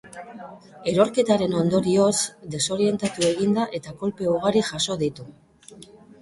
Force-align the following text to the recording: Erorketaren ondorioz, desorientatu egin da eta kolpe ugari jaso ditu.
Erorketaren 0.91 1.53
ondorioz, 1.59 2.13
desorientatu 2.55 3.27
egin 3.29 3.53
da 3.59 3.67
eta 3.81 3.95
kolpe 4.01 4.31
ugari 4.33 4.65
jaso 4.73 4.99
ditu. 5.05 5.29